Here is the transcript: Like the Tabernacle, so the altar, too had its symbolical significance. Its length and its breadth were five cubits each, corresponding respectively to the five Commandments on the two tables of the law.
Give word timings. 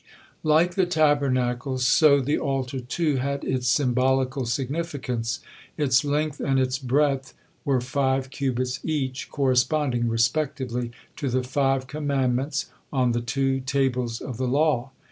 Like 0.41 0.73
the 0.73 0.87
Tabernacle, 0.87 1.77
so 1.77 2.21
the 2.21 2.39
altar, 2.39 2.79
too 2.79 3.17
had 3.17 3.43
its 3.43 3.67
symbolical 3.67 4.47
significance. 4.47 5.41
Its 5.77 6.03
length 6.03 6.39
and 6.39 6.59
its 6.59 6.79
breadth 6.79 7.35
were 7.65 7.81
five 7.81 8.31
cubits 8.31 8.79
each, 8.83 9.29
corresponding 9.29 10.07
respectively 10.09 10.89
to 11.17 11.29
the 11.29 11.43
five 11.43 11.85
Commandments 11.85 12.65
on 12.91 13.11
the 13.11 13.21
two 13.21 13.59
tables 13.59 14.21
of 14.21 14.37
the 14.37 14.47
law. 14.47 14.89